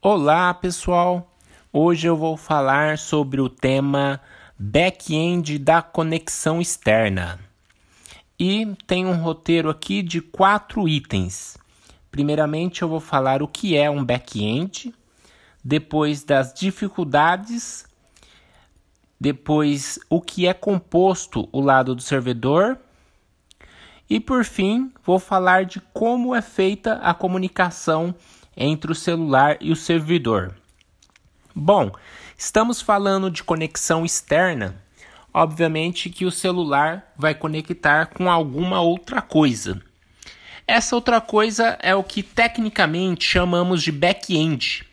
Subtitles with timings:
[0.00, 1.28] Olá, pessoal.
[1.72, 4.20] Hoje eu vou falar sobre o tema
[4.56, 7.40] back-end da conexão externa.
[8.38, 11.58] E tem um roteiro aqui de quatro itens.
[12.12, 14.94] Primeiramente, eu vou falar o que é um back-end,
[15.64, 17.84] depois das dificuldades,
[19.20, 22.78] depois o que é composto o lado do servidor
[24.10, 28.14] e por fim, vou falar de como é feita a comunicação
[28.58, 30.54] entre o celular e o servidor.
[31.54, 31.92] Bom,
[32.36, 34.82] estamos falando de conexão externa.
[35.32, 39.80] Obviamente que o celular vai conectar com alguma outra coisa.
[40.66, 44.84] Essa outra coisa é o que tecnicamente chamamos de back-end.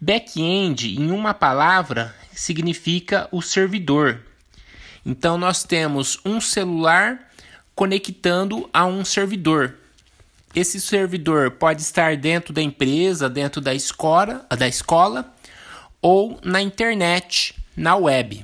[0.00, 4.20] Back-end, em uma palavra, significa o servidor.
[5.04, 7.30] Então, nós temos um celular
[7.74, 9.76] conectando a um servidor.
[10.56, 15.30] Esse servidor pode estar dentro da empresa, dentro da escola, da escola
[16.00, 18.42] ou na internet, na web.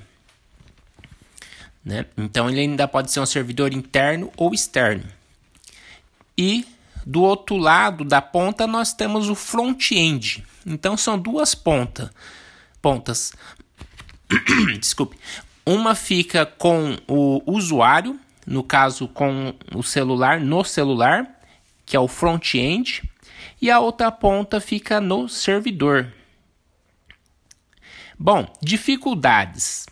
[1.82, 2.04] Né?
[2.18, 5.04] Então ele ainda pode ser um servidor interno ou externo.
[6.36, 6.66] E
[7.06, 10.44] do outro lado da ponta nós temos o front-end.
[10.66, 12.10] Então são duas pontas.
[12.82, 13.32] Pontas.
[14.78, 15.16] Desculpe.
[15.64, 21.38] Uma fica com o usuário, no caso com o celular, no celular,
[21.84, 23.02] que é o front-end,
[23.60, 26.12] e a outra ponta fica no servidor.
[28.18, 29.86] Bom, dificuldades: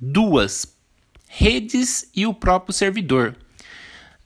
[0.00, 0.76] duas,
[1.28, 3.36] redes e o próprio servidor.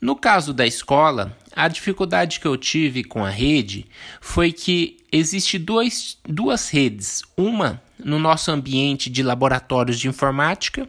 [0.01, 3.87] No caso da escola, a dificuldade que eu tive com a rede
[4.21, 10.89] foi que existe duas redes, uma no nosso ambiente de laboratórios de informática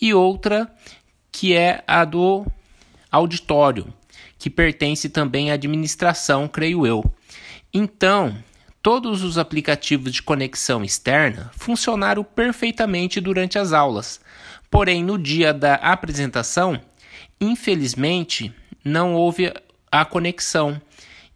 [0.00, 0.72] e outra
[1.30, 2.46] que é a do
[3.12, 3.92] auditório,
[4.38, 7.04] que pertence também à administração, creio eu.
[7.72, 8.36] Então,
[8.82, 14.20] todos os aplicativos de conexão externa funcionaram perfeitamente durante as aulas.
[14.70, 16.80] Porém, no dia da apresentação,
[17.40, 18.54] infelizmente,
[18.84, 19.52] não houve
[19.90, 20.80] a conexão.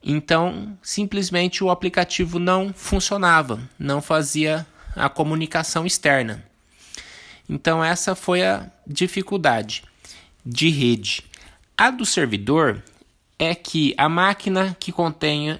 [0.02, 4.66] Então, simplesmente o aplicativo não funcionava, não fazia
[4.96, 6.44] a comunicação externa.
[7.48, 9.82] Então, essa foi a dificuldade
[10.46, 11.24] de rede.
[11.80, 12.82] A do servidor
[13.38, 15.58] é que a máquina que contém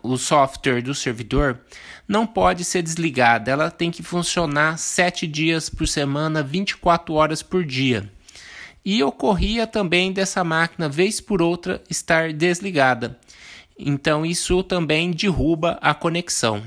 [0.00, 1.58] o software do servidor
[2.06, 7.64] não pode ser desligada, ela tem que funcionar 7 dias por semana, 24 horas por
[7.64, 8.08] dia.
[8.84, 13.18] E ocorria também dessa máquina, vez por outra, estar desligada.
[13.76, 16.62] Então, isso também derruba a conexão.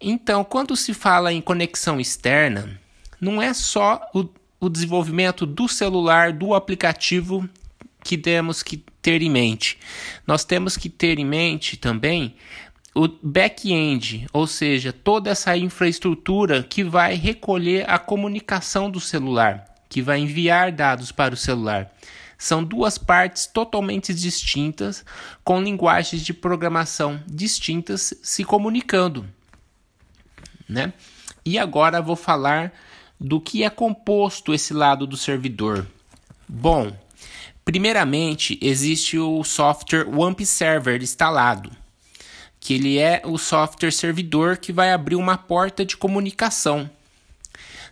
[0.00, 2.78] Então, quando se fala em conexão externa,
[3.20, 4.28] não é só o
[4.60, 7.48] o desenvolvimento do celular, do aplicativo
[8.02, 9.78] que temos que ter em mente.
[10.26, 12.36] Nós temos que ter em mente também
[12.94, 20.02] o back-end, ou seja, toda essa infraestrutura que vai recolher a comunicação do celular, que
[20.02, 21.92] vai enviar dados para o celular.
[22.36, 25.04] São duas partes totalmente distintas,
[25.44, 29.26] com linguagens de programação distintas se comunicando.
[30.68, 30.92] Né?
[31.44, 32.72] E agora vou falar
[33.20, 35.86] do que é composto esse lado do servidor?
[36.48, 36.92] Bom,
[37.68, 41.70] primeiramente existe o software WAMP Server instalado,
[42.58, 46.88] que ele é o software servidor que vai abrir uma porta de comunicação.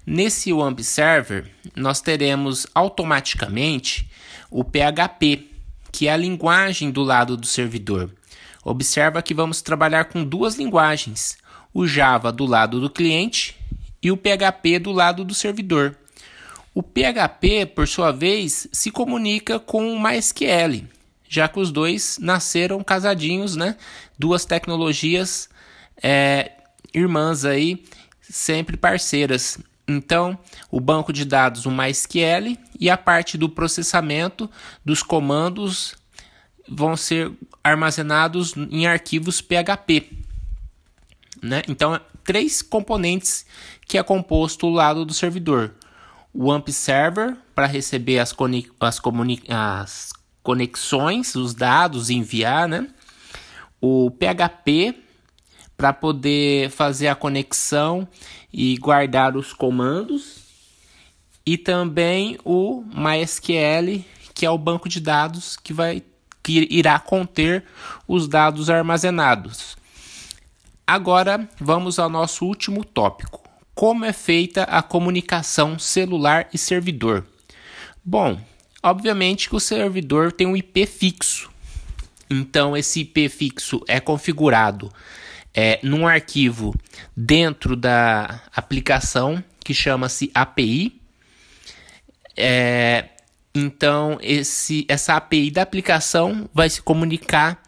[0.07, 4.11] Nesse WAMP Server, nós teremos automaticamente
[4.51, 5.47] o PHP,
[5.93, 8.11] que é a linguagem do lado do servidor.
[8.65, 11.37] Observa que vamos trabalhar com duas linguagens,
[11.75, 13.55] o Java do lado do cliente
[14.03, 15.95] e o PHP do lado do servidor.
[16.77, 20.85] O PHP, por sua vez, se comunica com o MySQL,
[21.27, 23.79] já que os dois nasceram casadinhos, né?
[24.19, 25.49] Duas tecnologias
[26.03, 26.53] é,
[26.93, 27.83] irmãs aí,
[28.21, 29.57] sempre parceiras.
[29.89, 30.39] Então,
[30.71, 34.51] o banco de dados, o MySQL, e a parte do processamento
[34.85, 35.95] dos comandos
[36.69, 37.33] vão ser
[37.65, 40.11] armazenados em arquivos PHP.
[41.43, 41.63] Né?
[41.69, 43.47] Então, três componentes
[43.87, 45.75] que é composto o lado do servidor.
[46.39, 48.35] O AMP Server para receber as,
[48.81, 49.01] as,
[49.49, 50.13] as
[50.43, 52.89] conexões, os dados, enviar, né?
[53.81, 54.95] O PHP
[55.77, 58.07] para poder fazer a conexão
[58.53, 60.45] e guardar os comandos
[61.45, 64.05] e também o MySQL,
[64.35, 66.03] que é o banco de dados que vai
[66.43, 67.65] que irá conter
[68.07, 69.77] os dados armazenados.
[70.87, 73.46] Agora vamos ao nosso último tópico:
[73.77, 77.27] como é feita a comunicação celular e servidor.
[78.03, 78.41] Bom,
[78.83, 81.51] obviamente que o servidor tem um IP fixo.
[82.31, 84.91] Então esse IP fixo é configurado
[85.55, 86.75] é, num arquivo
[87.15, 90.99] dentro da aplicação que chama-se API.
[92.35, 93.11] É,
[93.55, 97.63] então, esse, essa API da aplicação vai se comunicar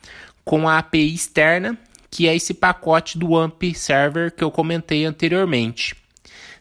[0.44, 1.78] com a API externa,
[2.10, 5.94] que é esse pacote do AMP Server que eu comentei anteriormente.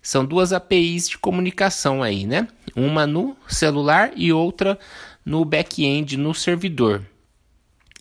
[0.02, 2.48] São duas APIs de comunicação aí, né?
[2.76, 4.80] Uma no celular e outra
[5.26, 7.04] no back-end, no servidor.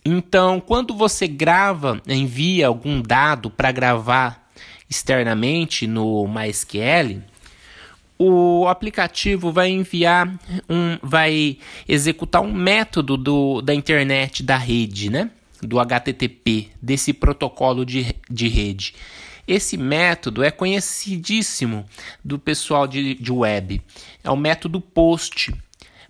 [0.05, 4.49] Então, quando você grava, envia algum dado para gravar
[4.89, 7.21] externamente no MySQL,
[8.17, 10.27] o aplicativo vai enviar
[10.69, 11.57] um, vai
[11.87, 15.29] executar um método do, da internet da rede, né?
[15.61, 18.93] Do HTTP, desse protocolo de, de rede.
[19.47, 21.85] Esse método é conhecidíssimo
[22.23, 23.81] do pessoal de, de web.
[24.23, 25.53] É o método POST.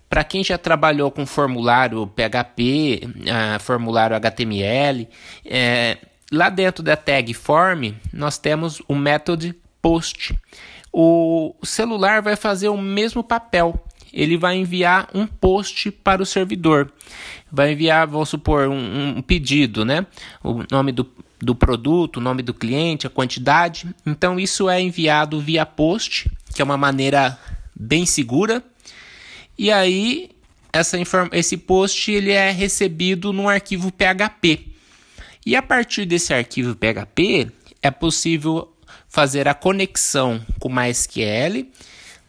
[0.08, 5.08] Para quem já trabalhou com formulário PHP, uh, formulário HTML,
[5.44, 5.98] é,
[6.32, 10.34] lá dentro da tag form nós temos o método post.
[10.92, 13.78] O celular vai fazer o mesmo papel.
[14.12, 16.92] Ele vai enviar um post para o servidor.
[17.50, 20.06] Vai enviar, vamos supor, um, um pedido, né?
[20.42, 21.06] O nome do,
[21.40, 23.86] do produto, o nome do cliente, a quantidade.
[24.04, 27.38] Então, isso é enviado via post, que é uma maneira
[27.74, 28.62] bem segura
[29.58, 30.30] e aí
[30.72, 30.96] essa
[31.32, 34.68] esse post ele é recebido num arquivo PHP.
[35.44, 37.50] E a partir desse arquivo PHP
[37.82, 38.72] é possível
[39.08, 41.66] fazer a conexão com MySQL,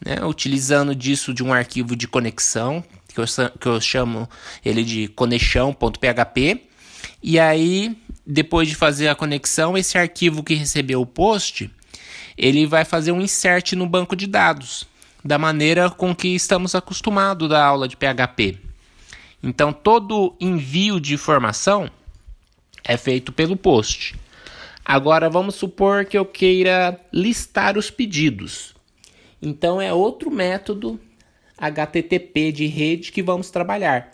[0.04, 3.24] né, utilizando disso de um arquivo de conexão, que eu,
[3.58, 4.28] que eu chamo
[4.64, 6.62] ele de conexão.php.
[7.22, 11.70] E aí, depois de fazer a conexão, esse arquivo que recebeu o post,
[12.36, 14.88] ele vai fazer um insert no banco de dados
[15.24, 18.58] da maneira com que estamos acostumados da aula de PHP.
[19.42, 21.90] Então, todo envio de informação
[22.84, 24.14] é feito pelo post.
[24.84, 28.74] Agora, vamos supor que eu queira listar os pedidos.
[29.42, 31.00] Então, é outro método
[31.56, 34.12] HTTP de rede que vamos trabalhar.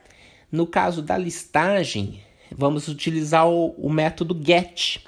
[0.50, 2.20] No caso da listagem,
[2.50, 5.04] vamos utilizar o, o método GET.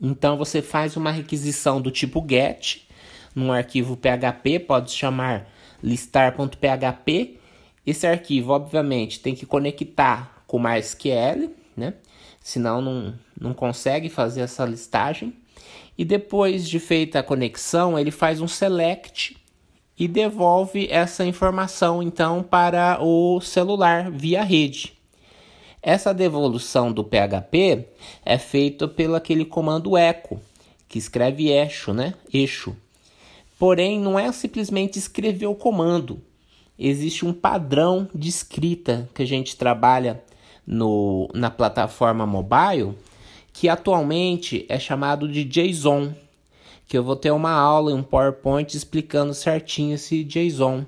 [0.00, 2.86] Então, você faz uma requisição do tipo GET
[3.34, 5.48] num arquivo PHP, pode chamar
[5.82, 7.38] listar.php.
[7.86, 11.94] Esse arquivo, obviamente, tem que conectar com MySQL, né?
[12.42, 15.34] Senão não, não consegue fazer essa listagem.
[15.96, 19.36] E depois de feita a conexão, ele faz um select
[19.98, 24.94] e devolve essa informação então para o celular via rede.
[25.82, 27.86] Essa devolução do PHP
[28.24, 30.40] é feita pelo aquele comando echo,
[30.88, 32.14] que escreve eixo, né?
[32.32, 32.76] Eixo.
[33.58, 36.22] Porém, não é simplesmente escrever o comando.
[36.78, 40.22] Existe um padrão de escrita que a gente trabalha
[40.66, 42.94] no, na plataforma mobile,
[43.52, 46.14] que atualmente é chamado de JSON,
[46.86, 50.84] que eu vou ter uma aula em um PowerPoint explicando certinho esse JSON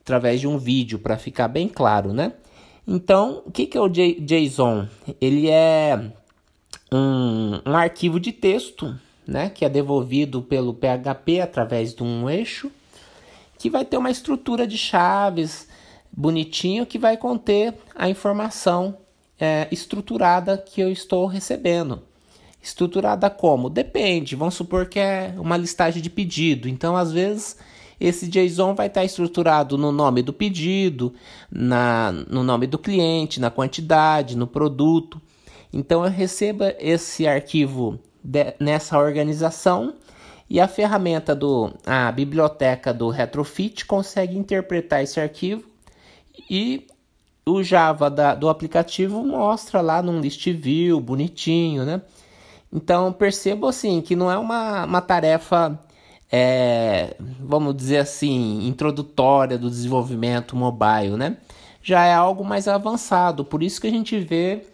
[0.00, 2.32] através de um vídeo para ficar bem claro, né?
[2.86, 4.88] Então, o que, que é o JSON?
[5.20, 6.12] Ele é
[6.92, 12.70] um, um arquivo de texto né, que é devolvido pelo PHP através de um eixo,
[13.58, 15.68] que vai ter uma estrutura de chaves
[16.10, 18.98] bonitinho que vai conter a informação
[19.42, 22.00] é, estruturada que eu estou recebendo.
[22.62, 23.68] Estruturada como?
[23.68, 24.36] Depende.
[24.36, 26.68] Vamos supor que é uma listagem de pedido.
[26.68, 27.56] Então, às vezes,
[27.98, 31.12] esse JSON vai estar estruturado no nome do pedido,
[31.50, 35.20] na, no nome do cliente, na quantidade, no produto.
[35.72, 39.94] Então, eu recebo esse arquivo de, nessa organização
[40.48, 45.64] e a ferramenta do a biblioteca do Retrofit consegue interpretar esse arquivo
[46.48, 46.86] e
[47.44, 52.02] o Java da, do aplicativo mostra lá num list view bonitinho, né?
[52.72, 55.78] Então percebo assim que não é uma, uma tarefa,
[56.30, 61.36] é, vamos dizer assim, introdutória do desenvolvimento mobile, né?
[61.82, 64.64] Já é algo mais avançado, por isso que a gente vê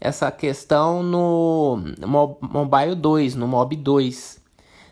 [0.00, 1.78] essa questão no
[2.40, 4.38] Mobile 2, no Mob 2.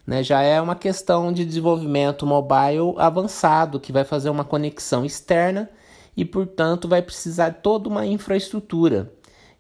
[0.07, 0.23] Né?
[0.23, 5.69] Já é uma questão de desenvolvimento mobile avançado, que vai fazer uma conexão externa
[6.17, 9.13] e, portanto, vai precisar de toda uma infraestrutura.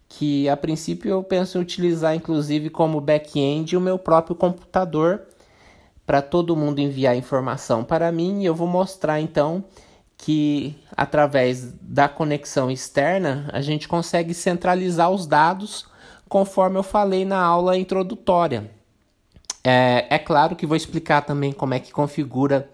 [0.08, 5.22] Que a princípio eu penso utilizar, inclusive, como back-end o meu próprio computador
[6.06, 8.42] para todo mundo enviar informação para mim.
[8.42, 9.64] E eu vou mostrar então
[10.16, 15.86] que através da conexão externa a gente consegue centralizar os dados
[16.28, 18.70] conforme eu falei na aula introdutória.
[19.62, 22.70] É, é claro que vou explicar também como é que configura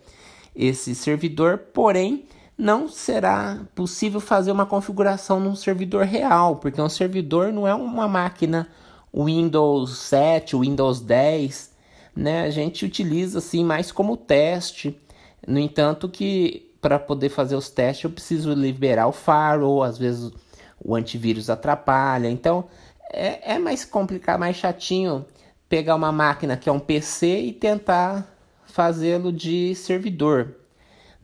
[0.55, 2.27] esse servidor, porém
[2.63, 8.07] não será possível fazer uma configuração num servidor real, porque um servidor não é uma
[8.07, 8.69] máquina
[9.13, 11.73] Windows 7, o Windows 10,
[12.15, 12.43] né?
[12.43, 14.97] A gente utiliza assim mais como teste.
[15.45, 20.31] No entanto, que para poder fazer os testes eu preciso liberar o firewall, às vezes
[20.79, 22.31] o antivírus atrapalha.
[22.31, 22.69] Então
[23.13, 25.27] é, é mais complicado, mais chatinho
[25.69, 28.25] pegar uma máquina que é um PC e tentar
[28.67, 30.62] fazê-lo de servidor.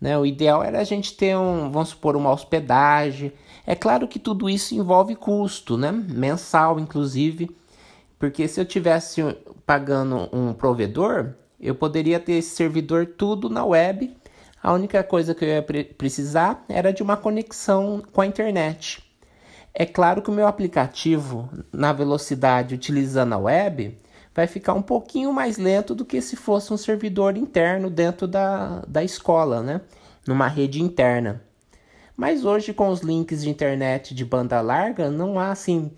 [0.00, 0.17] Né?
[0.17, 3.33] O ideal era a gente ter um, vamos supor, uma hospedagem.
[3.67, 5.93] É claro que tudo isso envolve custo, né?
[5.93, 7.50] mensal inclusive,
[8.19, 9.23] porque se eu tivesse
[9.67, 14.17] pagando um provedor, eu poderia ter esse servidor tudo na web.
[14.62, 19.02] A única coisa que eu ia pre precisar era de uma conexão com a internet.
[19.75, 23.97] É claro que o meu aplicativo na velocidade utilizando a web
[24.38, 28.85] vai ficar um pouquinho mais lento do que se fosse um servidor interno dentro da,
[28.87, 29.80] da escola, né?
[30.28, 31.42] Numa rede interna.
[32.16, 35.90] Mas hoje, com os links de internet de banda larga, não há assim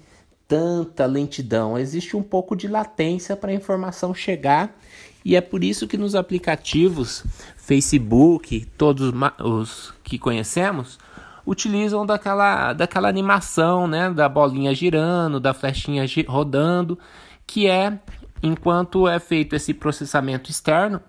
[0.48, 1.78] tanta lentidão.
[1.78, 4.74] Existe um pouco de latência para a informação chegar
[5.22, 7.22] e é por isso que nos aplicativos
[7.58, 10.98] Facebook, todos os que conhecemos,
[11.46, 16.98] utilizam daquela, daquela animação, né, da bolinha girando, da flechinha rodando,
[17.46, 17.98] que é
[18.42, 21.00] enquanto é feito esse processamento externo,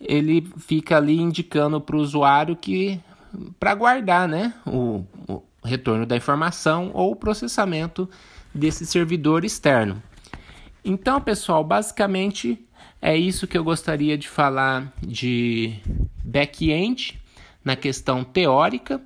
[0.00, 3.00] ele fica ali indicando para o usuário que
[3.58, 8.08] para guardar, né, o, o retorno da informação ou o processamento
[8.54, 10.00] desse servidor externo.
[10.84, 12.64] Então, pessoal, basicamente
[13.00, 15.74] é isso que eu gostaria de falar de
[16.22, 17.20] back-end
[17.64, 19.00] na questão teórica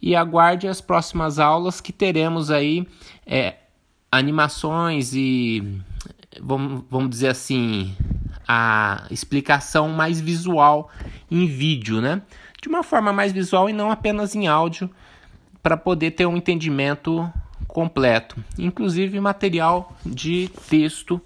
[0.00, 2.86] e aguarde as próximas aulas que teremos aí
[3.26, 3.56] é,
[4.10, 5.80] animações e
[6.40, 7.94] vamos, vamos dizer assim
[8.46, 10.90] a explicação mais visual
[11.30, 12.22] em vídeo, né?
[12.60, 14.90] De uma forma mais visual e não apenas em áudio
[15.62, 17.30] para poder ter um entendimento
[17.66, 21.20] completo, inclusive material de texto,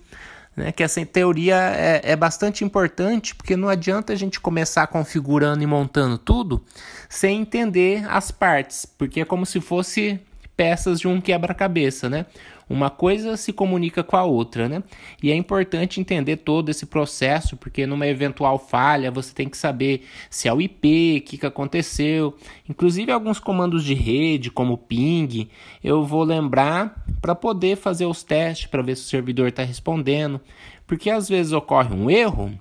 [0.54, 5.62] né, que essa teoria é, é bastante importante, porque não adianta a gente começar configurando
[5.62, 6.64] e montando tudo
[7.08, 10.20] sem entender as partes, porque é como se fosse
[10.56, 12.24] peças de um quebra-cabeça, né?
[12.68, 14.82] Uma coisa se comunica com a outra, né?
[15.22, 20.04] E é importante entender todo esse processo, porque numa eventual falha você tem que saber
[20.28, 22.36] se é o IP, o que, que aconteceu.
[22.68, 25.48] Inclusive alguns comandos de rede, como ping,
[25.82, 30.40] eu vou lembrar para poder fazer os testes para ver se o servidor está respondendo.
[30.88, 32.52] Porque às vezes ocorre um erro,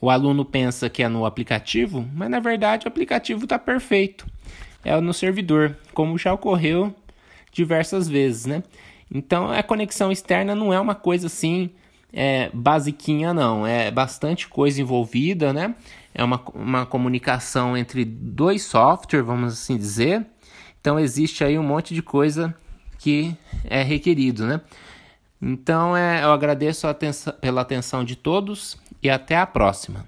[0.00, 4.26] o aluno pensa que é no aplicativo, mas na verdade o aplicativo está perfeito.
[4.84, 6.94] É no servidor, como já ocorreu
[7.52, 8.62] diversas vezes, né?
[9.10, 11.70] Então a conexão externa não é uma coisa assim
[12.12, 13.66] é, basiquinha, não.
[13.66, 15.74] É bastante coisa envolvida, né?
[16.14, 20.26] É uma, uma comunicação entre dois softwares, vamos assim dizer.
[20.80, 22.54] Então existe aí um monte de coisa
[22.98, 23.34] que
[23.64, 24.60] é requerido, né?
[25.40, 30.04] Então é, eu agradeço atenção, pela atenção de todos e até a próxima.